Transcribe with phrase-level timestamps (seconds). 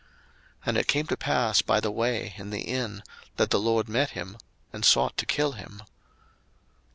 [0.01, 0.09] 02:004:024
[0.69, 3.03] And it came to pass by the way in the inn,
[3.35, 4.35] that the LORD met him,
[4.73, 5.83] and sought to kill him.